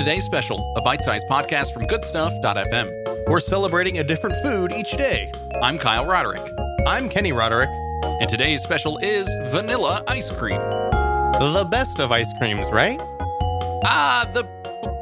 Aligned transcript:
Today's 0.00 0.24
special, 0.24 0.72
a 0.76 0.80
bite 0.80 1.02
sized 1.02 1.26
podcast 1.28 1.74
from 1.74 1.86
goodstuff.fm. 1.86 3.28
We're 3.28 3.38
celebrating 3.38 3.98
a 3.98 4.02
different 4.04 4.34
food 4.42 4.72
each 4.72 4.92
day. 4.92 5.30
I'm 5.60 5.76
Kyle 5.76 6.06
Roderick, 6.06 6.40
I'm 6.86 7.10
Kenny 7.10 7.32
Roderick, 7.32 7.68
and 8.02 8.26
today's 8.26 8.62
special 8.62 8.96
is 8.98 9.28
vanilla 9.50 10.02
ice 10.08 10.30
cream. 10.30 10.58
the 10.58 11.68
best 11.70 12.00
of 12.00 12.12
ice 12.12 12.32
creams, 12.38 12.66
right? 12.70 12.98
Ah, 13.84 14.26
the 14.32 14.44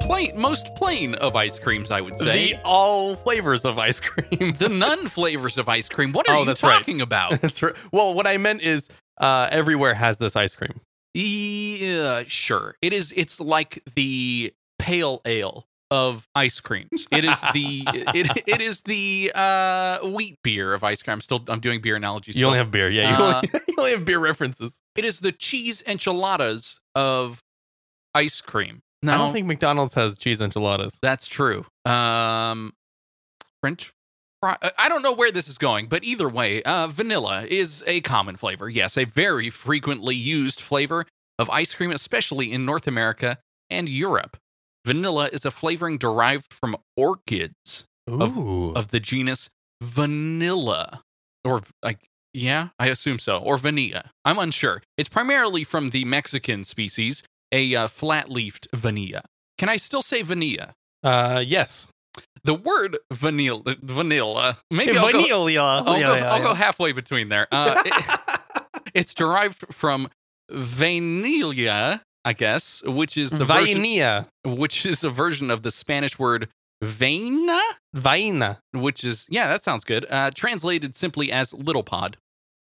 plain, 0.01 0.33
most 0.37 0.75
plain 0.75 1.15
of 1.15 1.37
ice 1.37 1.61
creams, 1.61 1.93
I 1.93 2.01
would 2.01 2.17
say. 2.17 2.55
The 2.55 2.59
all 2.65 3.15
flavors 3.15 3.65
of 3.65 3.79
ice 3.79 4.01
cream. 4.01 4.53
The 4.55 4.69
none 4.69 5.07
flavors 5.07 5.59
of 5.59 5.69
ice 5.69 5.89
cream. 5.89 6.13
What 6.13 6.29
are 6.29 6.35
Oh, 6.35 6.41
you 6.41 6.47
that's 6.47 6.65
right. 6.65 6.77
talking 6.77 7.01
about? 7.01 7.31
That's 7.41 7.63
right. 7.63 7.75
Well, 7.93 8.15
what 8.15 8.27
I 8.27 8.37
meant 8.37 8.63
is 8.63 8.89
uh, 9.21 9.47
everywhere 9.53 9.95
has 9.95 10.19
this 10.19 10.35
ice 10.35 10.57
cream. 10.57 10.81
Yeah, 11.15 12.25
sure. 12.27 12.75
It 12.83 12.93
is. 12.93 13.13
It's 13.17 13.41
like 13.41 13.83
the 13.95 14.53
pale 14.79 15.21
ale 15.25 15.67
of 15.91 16.29
ice 16.35 16.61
creams. 16.61 17.07
It 17.11 17.25
is 17.25 17.41
the 17.55 17.83
it, 18.15 18.43
it 18.47 18.61
is 18.61 18.83
the 18.83 19.33
uh, 19.35 19.99
wheat 20.07 20.37
beer 20.45 20.75
of 20.75 20.85
ice 20.85 21.03
cream. 21.03 21.15
I'm 21.15 21.21
still 21.21 21.43
I'm 21.49 21.61
doing 21.61 21.81
beer 21.81 21.97
analogies. 21.97 22.35
You 22.37 22.41
still. 22.41 22.49
only 22.49 22.59
have 22.59 22.71
beer. 22.71 22.91
Yeah, 22.91 23.17
you, 23.17 23.25
Uh, 23.25 23.35
only, 23.37 23.49
you 23.69 23.75
only 23.79 23.91
have 23.93 24.05
beer 24.05 24.19
references. 24.19 24.81
it 24.97 25.05
is 25.05 25.21
the 25.21 25.33
cheese 25.33 25.83
enchiladas 25.87 26.81
of 26.95 27.41
ice 28.15 28.41
cream. 28.41 28.81
No, 29.03 29.15
I 29.15 29.19
don't 29.19 29.33
think 29.33 29.47
McDonald's 29.47 29.95
has 29.95 30.19
cheese 30.19 30.41
enchiladas. 30.41 30.99
that's 31.01 31.29
true. 31.29 31.65
Um, 31.85 32.73
French. 33.63 33.93
fry- 34.43 34.57
I- 34.61 34.73
I 34.79 34.89
don't 34.89 35.03
know 35.03 35.13
where 35.13 35.31
this 35.31 35.49
is 35.49 35.57
going, 35.57 35.87
but 35.87 36.03
either 36.05 36.29
way, 36.29 36.63
uh, 36.65 36.89
vanilla 36.89 37.47
is 37.49 37.83
a 37.87 38.01
common 38.03 38.37
flavor. 38.37 38.69
Yes, 38.69 38.97
a 38.99 39.05
very 39.05 39.51
frequently 39.51 40.17
used 40.17 40.61
flavor 40.61 41.07
of 41.39 41.49
ice 41.51 41.75
cream, 41.75 41.93
especially 41.93 42.53
in 42.53 42.65
North 42.67 42.87
America 42.89 43.39
and 43.71 43.89
Europe. 43.89 44.37
Vanilla 44.89 45.29
is 45.31 45.45
a 45.45 45.51
flavoring 45.51 45.99
derived 45.99 46.55
from 46.55 46.75
orchids 46.97 47.85
Ooh. 48.09 48.73
of 48.75 48.89
the 48.89 48.99
genus 49.01 49.51
Vanilla, 49.83 51.03
or 51.45 51.61
like 51.83 51.99
yeah, 52.33 52.69
I 52.79 52.87
assume 52.89 53.19
so, 53.19 53.37
or 53.39 53.59
Vanilla. 53.59 54.13
I'm 54.25 54.39
unsure. 54.39 54.83
It's 54.97 55.11
primarily 55.11 55.63
from 55.63 55.91
the 55.91 56.07
Mexican 56.07 56.65
species, 56.65 57.23
a 57.53 57.75
uh, 57.75 57.87
flat-leafed 57.89 58.69
vanilla. 58.75 59.23
Can 59.59 59.69
I 59.69 59.77
still 59.77 60.01
say 60.01 60.23
vanilla? 60.23 60.73
uh, 61.05 61.45
yes. 61.47 61.91
The 62.45 62.55
word 62.55 62.97
vanilla, 63.13 63.77
vanilla. 63.83 64.57
Maybe 64.71 64.97
I'll 64.97 65.13
go, 65.13 65.21
Vanilla. 65.21 65.77
I'll, 65.79 65.85
go, 65.85 65.97
Yeah, 65.97 66.17
yeah, 66.17 66.33
I'll 66.33 66.43
go 66.43 66.55
halfway 66.55 66.93
between 66.93 67.29
there. 67.29 67.47
Uh, 67.53 67.83
it- 67.85 68.21
it's 68.95 69.13
derived 69.13 69.67
from 69.75 70.09
vanilla, 70.51 72.01
I 72.25 72.33
guess, 72.33 72.83
which 72.85 73.17
is 73.17 73.31
the 73.31 73.45
Vainilla. 73.45 74.29
which 74.45 74.85
is 74.85 75.03
a 75.05 75.11
version 75.11 75.51
of 75.51 75.63
the 75.63 75.71
Spanish 75.71 76.19
word 76.19 76.49
vaina, 76.83 77.61
Vaina. 77.95 78.61
which 78.73 79.05
is 79.05 79.27
yeah, 79.31 79.49
that 79.49 79.65
sounds 79.65 79.85
good. 79.85 80.07
Uh, 80.11 80.31
translated 80.35 80.97
simply 80.97 81.33
as 81.33 81.53
little 81.55 81.83
pod. 81.83 82.17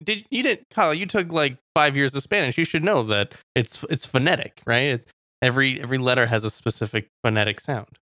Did 0.03 0.25
you 0.29 0.43
didn't 0.43 0.69
Kyle? 0.69 0.93
You 0.93 1.05
took 1.05 1.31
like 1.31 1.57
five 1.73 1.95
years 1.95 2.13
of 2.13 2.21
Spanish. 2.21 2.57
You 2.57 2.65
should 2.65 2.83
know 2.83 3.03
that 3.03 3.33
it's 3.55 3.83
it's 3.89 4.05
phonetic, 4.05 4.61
right? 4.65 4.95
It, 4.95 5.07
every 5.41 5.81
every 5.81 5.97
letter 5.97 6.25
has 6.27 6.43
a 6.43 6.49
specific 6.49 7.07
phonetic 7.23 7.59
sound. 7.61 7.97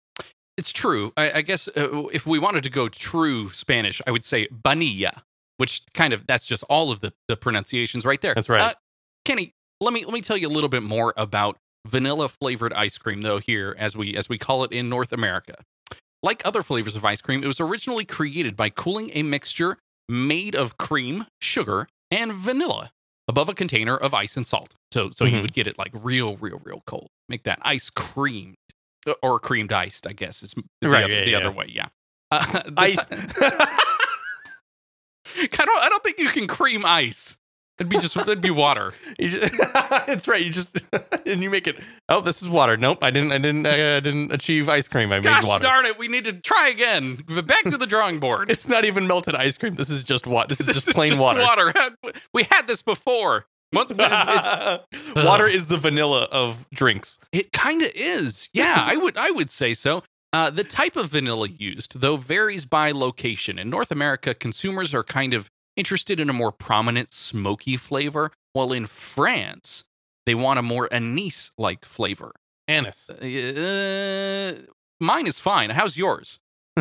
It's 0.57 0.73
true. 0.73 1.13
I, 1.17 1.33
I 1.33 1.43
guess 1.43 1.69
uh, 1.69 2.07
if 2.13 2.27
we 2.27 2.39
wanted 2.39 2.63
to 2.65 2.71
go 2.71 2.89
true 2.89 3.49
Spanish, 3.51 4.03
I 4.07 4.11
would 4.11 4.25
say 4.25 4.47
vanilla, 4.53 5.23
which 5.57 5.83
kind 5.95 6.13
of 6.13 6.27
that's 6.27 6.47
just 6.47 6.63
all 6.69 6.91
of 6.91 7.01
the, 7.01 7.13
the 7.29 7.37
pronunciations 7.37 8.05
right 8.05 8.21
there. 8.21 8.35
That's 8.35 8.49
right. 8.49 8.61
Uh, 8.61 8.73
Kenny, 9.25 9.55
let 9.81 9.93
me 9.93 10.05
let 10.05 10.13
me 10.15 10.21
tell 10.21 10.37
you 10.37 10.49
a 10.49 10.51
little 10.51 10.69
bit 10.69 10.83
more 10.83 11.13
about 11.17 11.57
vanilla 11.87 12.29
flavored 12.29 12.73
ice 12.75 12.99
cream 12.99 13.23
though 13.23 13.39
here 13.39 13.75
as 13.79 13.97
we 13.97 14.15
as 14.15 14.29
we 14.29 14.39
call 14.39 14.65
it 14.65 14.73
in 14.73 14.89
North 14.89 15.13
America. 15.13 15.55
Like 16.23 16.43
other 16.45 16.63
flavors 16.63 16.97
of 16.97 17.05
ice 17.05 17.21
cream, 17.23 17.43
it 17.43 17.47
was 17.47 17.61
originally 17.61 18.05
created 18.05 18.55
by 18.57 18.69
cooling 18.69 19.11
a 19.15 19.23
mixture 19.23 19.79
made 20.09 20.55
of 20.55 20.77
cream, 20.77 21.27
sugar, 21.41 21.89
and 22.11 22.33
vanilla 22.33 22.91
above 23.27 23.49
a 23.49 23.55
container 23.55 23.97
of 23.97 24.13
ice 24.13 24.37
and 24.37 24.47
salt. 24.47 24.75
So 24.93 25.11
so 25.11 25.25
you 25.25 25.39
Mhm. 25.39 25.43
would 25.43 25.53
get 25.55 25.67
it 25.67 25.79
like 25.79 25.93
real 25.95 26.37
real 26.37 26.61
real 26.65 26.83
cold. 26.87 27.09
Make 27.29 27.45
that 27.45 27.59
ice 27.63 27.89
creamed 27.91 28.57
uh, 29.07 29.15
or 29.23 29.41
creamed 29.41 29.73
iced, 29.73 30.07
I 30.07 30.13
guess 30.13 30.43
is 30.43 30.55
the, 30.83 30.91
Right, 30.91 31.05
other, 31.05 31.13
yeah, 31.13 31.25
the 31.25 31.31
yeah. 31.31 31.37
other 31.39 31.53
way, 31.53 31.67
yeah. 31.71 31.89
Uh, 32.31 32.63
Ice. 32.77 32.99
I 33.11 33.17
don't 35.57 35.83
I 35.83 35.89
don't 35.89 36.05
think 36.05 36.19
you 36.19 36.29
can 36.29 36.47
cream 36.47 36.85
ice. 36.85 37.37
It'd 37.81 37.89
be 37.89 37.99
just 37.99 38.15
it'd 38.15 38.43
be 38.43 38.51
water. 38.51 38.93
Just, 39.19 39.55
it's 40.09 40.29
right. 40.29 40.45
You 40.45 40.51
just 40.51 40.77
and 41.27 41.43
you 41.43 41.49
make 41.49 41.67
it. 41.67 41.81
Oh, 42.11 42.21
this 42.21 42.43
is 42.43 42.49
water. 42.49 42.77
Nope, 42.77 42.99
I 43.01 43.11
didn't. 43.11 43.33
I 43.33 43.39
didn't. 43.39 43.67
I 43.67 43.97
uh, 43.97 44.01
didn't 44.01 44.33
achieve 44.33 44.69
ice 44.69 44.87
cream. 44.87 45.11
I 45.13 45.21
Gosh 45.21 45.43
made 45.43 45.49
water. 45.49 45.63
darn 45.63 45.87
it, 45.87 45.99
we 45.99 46.07
need 46.07 46.27
to 46.27 46.35
try 46.35 46.69
again. 46.69 47.17
Back 47.47 47.65
to 47.65 47.79
the 47.79 47.87
drawing 47.87 48.21
board. 48.21 48.51
It's 48.51 48.69
not 48.69 48.85
even 48.85 49.07
melted 49.07 49.35
ice 49.35 49.57
cream. 49.57 49.77
This 49.77 49.89
is 49.89 50.03
just 50.03 50.27
water. 50.27 50.49
This 50.49 50.61
is 50.61 50.67
just 50.67 50.89
plain 50.91 51.17
water. 51.17 51.41
Is 51.41 51.47
plain 51.47 51.97
water. 52.03 52.19
We 52.35 52.43
had 52.45 52.67
this 52.69 52.83
before. 52.83 53.47
Water 53.73 55.47
is 55.47 55.69
the 55.69 55.79
vanilla 55.81 56.29
of 56.31 56.67
drinks. 56.75 57.19
It 57.33 57.53
kind 57.53 57.81
of 57.83 57.91
is. 57.95 58.51
Yeah, 58.53 58.75
I 58.77 58.97
would 58.97 59.17
I 59.17 59.31
would 59.31 59.49
say 59.49 59.73
so. 59.73 60.03
Uh, 60.33 60.51
the 60.51 60.65
type 60.65 60.97
of 60.97 61.09
vanilla 61.09 61.49
used, 61.49 62.01
though, 62.01 62.17
varies 62.17 62.65
by 62.65 62.93
location. 62.93 63.59
In 63.59 63.69
North 63.69 63.91
America, 63.91 64.33
consumers 64.35 64.95
are 64.95 65.03
kind 65.03 65.35
of 65.35 65.51
interested 65.81 66.21
in 66.21 66.31
a 66.31 66.33
more 66.33 66.53
prominent 66.53 67.13
smoky 67.13 67.77
flavor, 67.77 68.31
while 68.53 68.73
in 68.73 68.87
France, 68.87 69.83
they 70.27 70.35
want 70.35 70.59
a 70.59 70.63
more 70.63 70.89
anise-like 70.93 71.85
flavor. 71.85 72.33
Anise. 72.69 73.11
Uh, 73.11 74.61
mine 75.01 75.27
is 75.27 75.41
fine. 75.41 75.71
How's 75.71 75.97
yours? 75.97 76.39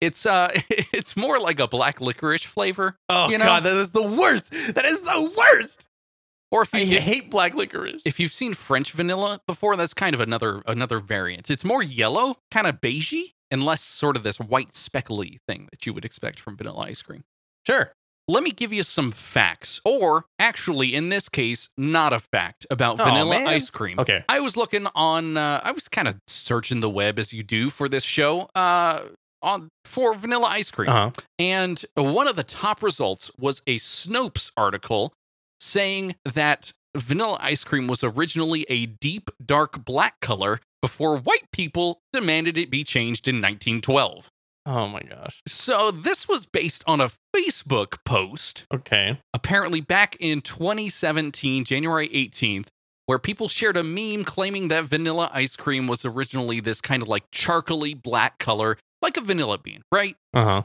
It's 0.00 0.26
uh, 0.26 0.50
it's 0.92 1.16
more 1.16 1.40
like 1.40 1.58
a 1.60 1.66
black 1.66 1.98
licorice 1.98 2.42
flavor. 2.44 2.98
oh 3.08 3.30
You 3.30 3.38
know- 3.38 3.46
god, 3.46 3.64
that 3.64 3.76
is 3.78 3.92
the 3.92 4.02
worst. 4.02 4.50
That 4.74 4.84
is 4.84 5.00
the 5.00 5.32
worst. 5.36 5.86
Or 6.50 6.60
if 6.62 6.74
I 6.74 6.80
you 6.80 7.00
hate 7.00 7.30
black 7.30 7.54
licorice. 7.54 8.02
if 8.04 8.20
you've 8.20 8.32
seen 8.34 8.52
French 8.52 8.92
vanilla 8.92 9.40
before, 9.46 9.76
that's 9.76 9.94
kind 9.94 10.14
of 10.14 10.20
another 10.20 10.62
another 10.66 10.98
variant. 11.00 11.50
It's 11.50 11.64
more 11.64 11.82
yellow, 11.82 12.36
kind 12.50 12.66
of 12.66 12.82
beigey, 12.82 13.32
and 13.50 13.62
less 13.64 13.80
sort 13.80 14.14
of 14.16 14.24
this 14.24 14.38
white 14.38 14.74
speckly 14.74 15.40
thing 15.48 15.68
that 15.72 15.86
you 15.86 15.94
would 15.94 16.04
expect 16.04 16.38
from 16.38 16.56
vanilla 16.58 16.82
ice 16.82 17.00
cream. 17.00 17.24
Sure. 17.66 17.92
Let 18.26 18.42
me 18.42 18.52
give 18.52 18.72
you 18.72 18.82
some 18.82 19.10
facts, 19.10 19.82
or 19.84 20.24
actually, 20.38 20.94
in 20.94 21.10
this 21.10 21.28
case, 21.28 21.68
not 21.76 22.14
a 22.14 22.18
fact 22.18 22.66
about 22.70 22.98
Aw, 22.98 23.04
vanilla 23.04 23.38
man. 23.38 23.46
ice 23.46 23.68
cream. 23.68 23.98
Okay. 23.98 24.24
I 24.30 24.40
was 24.40 24.56
looking 24.56 24.86
on, 24.94 25.36
uh, 25.36 25.60
I 25.62 25.72
was 25.72 25.88
kind 25.88 26.08
of 26.08 26.16
searching 26.26 26.80
the 26.80 26.88
web 26.88 27.18
as 27.18 27.34
you 27.34 27.42
do 27.42 27.68
for 27.68 27.86
this 27.86 28.02
show, 28.02 28.48
uh, 28.54 29.02
on 29.42 29.68
for 29.84 30.14
vanilla 30.14 30.46
ice 30.46 30.70
cream. 30.70 30.88
Uh 30.88 31.10
huh. 31.10 31.22
And 31.38 31.84
one 31.96 32.26
of 32.26 32.36
the 32.36 32.44
top 32.44 32.82
results 32.82 33.30
was 33.38 33.60
a 33.66 33.76
Snopes 33.76 34.50
article 34.56 35.12
saying 35.60 36.14
that 36.24 36.72
vanilla 36.96 37.36
ice 37.40 37.62
cream 37.62 37.86
was 37.86 38.02
originally 38.02 38.64
a 38.70 38.86
deep, 38.86 39.30
dark 39.44 39.84
black 39.84 40.20
color 40.20 40.60
before 40.80 41.18
white 41.18 41.50
people 41.52 42.00
demanded 42.12 42.56
it 42.56 42.70
be 42.70 42.84
changed 42.84 43.28
in 43.28 43.36
1912. 43.36 44.30
Oh 44.66 44.88
my 44.88 45.00
gosh. 45.02 45.40
So 45.46 45.90
this 45.90 46.26
was 46.26 46.46
based 46.46 46.82
on 46.86 47.00
a 47.00 47.10
Facebook 47.36 47.98
post, 48.04 48.64
Okay. 48.72 49.18
apparently 49.34 49.80
back 49.80 50.16
in 50.20 50.40
2017, 50.40 51.64
January 51.64 52.08
18th, 52.08 52.66
where 53.06 53.18
people 53.18 53.48
shared 53.48 53.76
a 53.76 53.84
meme 53.84 54.24
claiming 54.24 54.68
that 54.68 54.84
vanilla 54.84 55.30
ice 55.34 55.56
cream 55.56 55.86
was 55.86 56.04
originally 56.04 56.60
this 56.60 56.80
kind 56.80 57.02
of 57.02 57.08
like 57.08 57.30
charcoaly 57.30 58.00
black 58.00 58.38
color, 58.38 58.78
like 59.02 59.16
a 59.16 59.20
vanilla 59.20 59.58
bean, 59.58 59.82
right? 59.92 60.16
Uh 60.32 60.62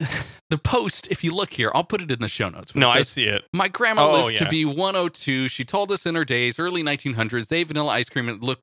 huh. 0.00 0.06
The 0.50 0.56
post, 0.56 1.06
if 1.10 1.22
you 1.22 1.34
look 1.34 1.52
here, 1.52 1.70
I'll 1.74 1.84
put 1.84 2.00
it 2.00 2.10
in 2.10 2.20
the 2.22 2.28
show 2.28 2.48
notes. 2.48 2.74
No, 2.74 2.88
it 2.88 2.94
I 2.96 3.02
see 3.02 3.24
it. 3.26 3.44
My 3.52 3.68
grandma 3.68 4.08
Oh, 4.08 4.24
lived 4.24 4.38
to 4.38 4.48
be 4.48 4.64
102. 4.64 5.46
She 5.48 5.62
told 5.62 5.92
us 5.92 6.06
in 6.06 6.14
her 6.14 6.24
days, 6.24 6.58
early 6.58 6.82
1900s, 6.82 7.48
they 7.48 7.64
vanilla 7.64 7.92
ice 7.92 8.08
cream 8.08 8.30
and 8.30 8.38
it 8.38 8.42
looked 8.42 8.62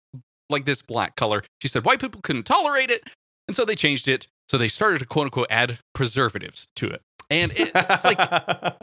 like 0.49 0.65
this 0.65 0.81
black 0.81 1.15
color. 1.15 1.43
She 1.61 1.67
said 1.67 1.85
white 1.85 1.99
people 2.01 2.21
couldn't 2.23 2.47
tolerate 2.47 2.89
it. 2.89 3.03
And 3.47 3.55
so 3.55 3.65
they 3.65 3.75
changed 3.75 4.07
it. 4.07 4.25
So 4.49 4.57
they 4.57 4.67
started 4.67 4.99
to 4.99 5.05
quote 5.05 5.25
unquote 5.25 5.47
add 5.49 5.79
preservatives 5.93 6.67
to 6.77 6.87
it. 6.87 7.01
And 7.29 7.51
it, 7.53 7.71
it's 7.73 8.05
like, 8.05 8.19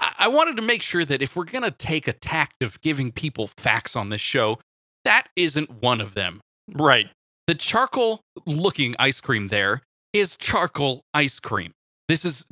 I, 0.00 0.28
wanted 0.28 0.56
to 0.56 0.62
make 0.62 0.82
sure 0.82 1.04
that 1.04 1.22
if 1.22 1.36
we're 1.36 1.44
going 1.44 1.64
to 1.64 1.70
take 1.70 2.06
a 2.08 2.12
tact 2.12 2.62
of 2.62 2.80
giving 2.80 3.12
people 3.12 3.48
facts 3.56 3.94
on 3.96 4.08
this 4.10 4.20
show, 4.20 4.58
that 5.04 5.28
isn't 5.36 5.82
one 5.82 6.00
of 6.00 6.14
them. 6.14 6.40
right. 6.74 7.08
The 7.46 7.54
charcoal 7.54 8.20
looking 8.44 8.94
ice 8.98 9.22
cream 9.22 9.48
there 9.48 9.80
is 10.12 10.36
charcoal 10.36 11.00
ice 11.14 11.40
cream. 11.40 11.72
This 12.06 12.24
is 12.26 12.44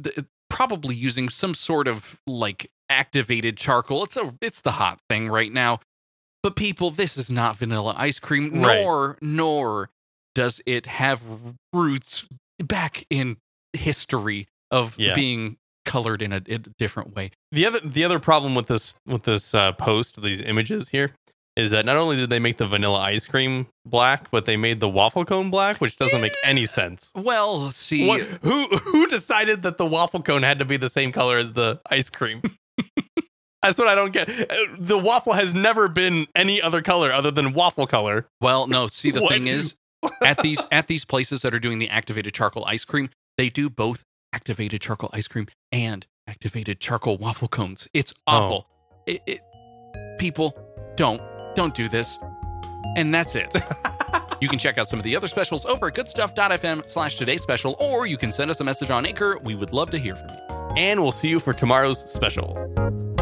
probably 0.48 0.94
using 0.94 1.28
some 1.28 1.52
sort 1.52 1.86
of 1.86 2.18
like 2.26 2.70
activated 2.88 3.58
charcoal. 3.58 4.04
It's 4.04 4.16
a 4.16 4.32
it's 4.40 4.62
the 4.62 4.70
hot 4.72 4.98
thing 5.10 5.28
right 5.28 5.52
now. 5.52 5.80
But 6.42 6.56
people, 6.56 6.88
this 6.88 7.18
is 7.18 7.30
not 7.30 7.58
vanilla 7.58 7.94
ice 7.98 8.18
cream 8.18 8.62
Right. 8.62 8.80
nor 8.82 9.18
nor 9.20 9.90
does 10.36 10.60
it 10.66 10.84
have 10.86 11.20
roots 11.72 12.26
back 12.62 13.04
in 13.10 13.38
history 13.72 14.46
of 14.70 14.96
Yeah. 14.98 15.14
being 15.14 15.56
colored 15.84 16.20
in 16.20 16.32
a, 16.32 16.42
in 16.46 16.64
a 16.66 16.70
different 16.78 17.14
way. 17.16 17.30
The 17.52 17.64
other 17.66 17.80
the 17.80 18.04
other 18.04 18.18
problem 18.18 18.54
with 18.54 18.66
this 18.66 18.94
with 19.06 19.22
this 19.22 19.54
uh, 19.54 19.72
post 19.72 20.20
these 20.22 20.40
images 20.40 20.90
here 20.90 21.12
is 21.56 21.70
that 21.70 21.86
not 21.86 21.96
only 21.96 22.16
did 22.16 22.28
they 22.28 22.38
make 22.38 22.58
the 22.58 22.66
vanilla 22.66 22.98
ice 22.98 23.26
cream 23.26 23.66
black, 23.86 24.30
but 24.30 24.44
they 24.44 24.56
made 24.58 24.78
the 24.80 24.88
waffle 24.90 25.24
cone 25.24 25.48
black, 25.50 25.80
which 25.80 25.96
doesn't 25.96 26.20
make 26.20 26.34
any 26.44 26.66
sense. 26.66 27.12
Well, 27.14 27.70
see, 27.70 28.06
What, 28.06 28.20
who 28.42 28.66
who 28.66 29.06
decided 29.06 29.62
that 29.62 29.78
the 29.78 29.86
waffle 29.86 30.20
cone 30.22 30.42
had 30.42 30.58
to 30.58 30.64
be 30.66 30.76
the 30.76 30.90
same 30.90 31.12
color 31.12 31.38
as 31.38 31.52
the 31.54 31.80
ice 31.90 32.10
cream? 32.10 32.42
That's 33.62 33.78
what 33.78 33.88
I 33.88 33.94
don't 33.94 34.12
get. 34.12 34.28
Uh, 34.28 34.54
The 34.78 34.98
waffle 34.98 35.32
has 35.32 35.54
never 35.54 35.88
been 35.88 36.26
any 36.36 36.60
other 36.62 36.82
color 36.82 37.10
other 37.10 37.30
than 37.30 37.52
waffle 37.52 37.86
color. 37.86 38.26
well, 38.40 38.66
no. 38.66 38.86
See, 38.86 39.10
the 39.10 39.20
thing 39.28 39.46
is, 39.46 39.74
at 40.24 40.38
these 40.38 40.58
at 40.70 40.86
these 40.86 41.04
places 41.04 41.42
that 41.42 41.54
are 41.54 41.58
doing 41.58 41.78
the 41.78 41.88
activated 41.88 42.34
charcoal 42.34 42.64
ice 42.66 42.84
cream, 42.84 43.10
they 43.36 43.48
do 43.48 43.68
both 43.70 44.04
activated 44.32 44.80
charcoal 44.80 45.10
ice 45.12 45.28
cream 45.28 45.46
and 45.72 46.06
activated 46.26 46.80
charcoal 46.80 47.16
waffle 47.16 47.48
cones. 47.48 47.88
It's 47.94 48.12
oh. 48.26 48.32
awful. 48.32 48.68
It, 49.06 49.22
it, 49.26 49.40
people, 50.18 50.56
don't 50.96 51.22
don't 51.54 51.74
do 51.74 51.88
this. 51.88 52.18
And 52.96 53.12
that's 53.12 53.34
it. 53.34 53.54
you 54.40 54.48
can 54.48 54.58
check 54.58 54.78
out 54.78 54.88
some 54.88 54.98
of 54.98 55.04
the 55.04 55.16
other 55.16 55.28
specials 55.28 55.66
over 55.66 55.88
at 55.88 55.94
goodstuff.fm 55.94 56.88
slash 56.88 57.16
today's 57.16 57.42
special, 57.42 57.76
or 57.78 58.06
you 58.06 58.16
can 58.16 58.30
send 58.30 58.50
us 58.50 58.60
a 58.60 58.64
message 58.64 58.90
on 58.90 59.04
Anchor. 59.04 59.38
We 59.42 59.54
would 59.54 59.72
love 59.72 59.90
to 59.90 59.98
hear 59.98 60.16
from 60.16 60.28
you. 60.30 60.56
And 60.76 61.00
we'll 61.00 61.12
see 61.12 61.28
you 61.28 61.40
for 61.40 61.52
tomorrow's 61.52 62.10
special. 62.10 63.15